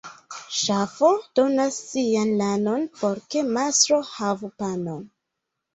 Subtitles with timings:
[0.59, 5.11] Ŝafo donas sian lanon, por ke mastro havu panon.